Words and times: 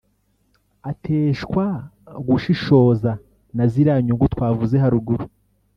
ateshwa 0.91 1.65
gushishoza 2.27 3.11
na 3.55 3.63
ziriya 3.71 3.97
nyungu 4.05 4.25
twavuze 4.33 4.75
haruguru 4.83 5.25